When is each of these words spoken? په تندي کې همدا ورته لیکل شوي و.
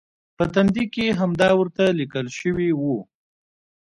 په 0.37 0.43
تندي 0.53 0.85
کې 0.93 1.17
همدا 1.19 1.49
ورته 1.59 1.83
لیکل 1.99 2.27
شوي 2.39 2.69
و. 2.79 2.83